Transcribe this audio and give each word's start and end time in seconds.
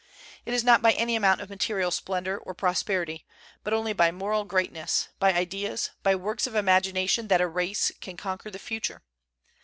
It 0.47 0.55
is 0.55 0.63
not 0.63 0.81
by 0.81 0.93
any 0.93 1.15
amount 1.15 1.41
of 1.41 1.49
material 1.51 1.91
splendor 1.91 2.39
or 2.39 2.55
pros 2.55 2.81
perity, 2.81 3.23
but 3.63 3.71
only 3.71 3.93
by 3.93 4.09
moral 4.09 4.45
greatness, 4.45 5.09
by 5.19 5.31
ideas, 5.31 5.91
by 6.01 6.15
works 6.15 6.47
of 6.47 6.55
imagination 6.55 7.27
that 7.27 7.39
a 7.39 7.45
race 7.47 7.91
can 8.01 8.17
con 8.17 8.39
quer 8.39 8.51
the 8.51 8.57
future. 8.57 9.03